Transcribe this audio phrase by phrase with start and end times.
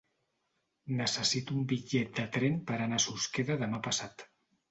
[1.01, 4.27] Necessito un bitllet de tren per anar a Susqueda demà passat.